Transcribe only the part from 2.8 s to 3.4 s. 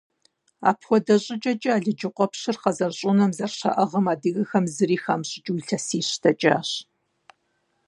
щӏыунэм